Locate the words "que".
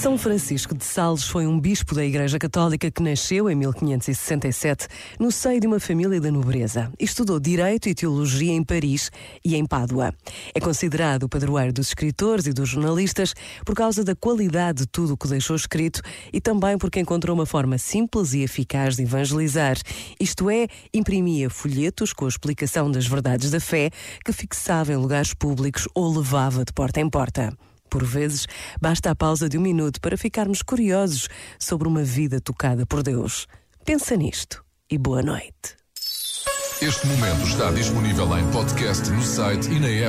2.88-3.02, 15.16-15.26, 24.24-24.32